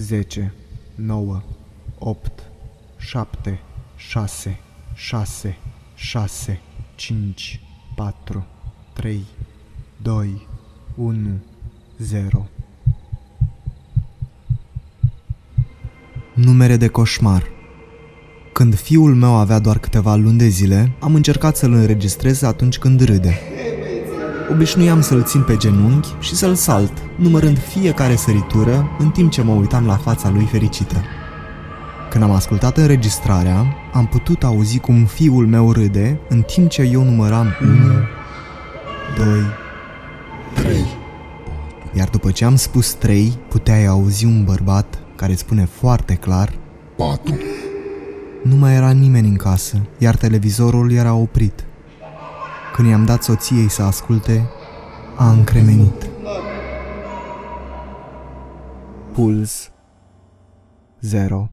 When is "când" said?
18.52-18.74, 22.78-23.00, 32.10-32.24, 52.78-52.90